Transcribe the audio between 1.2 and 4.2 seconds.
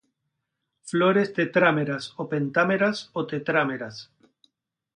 tetrámeras o pentámeras y tetrámeras.